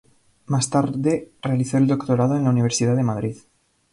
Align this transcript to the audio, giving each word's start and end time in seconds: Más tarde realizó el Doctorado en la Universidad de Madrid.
Más 0.47 0.67
tarde 0.71 1.29
realizó 1.43 1.77
el 1.77 1.85
Doctorado 1.85 2.35
en 2.35 2.45
la 2.45 2.49
Universidad 2.49 2.95
de 2.95 3.03
Madrid. 3.03 3.37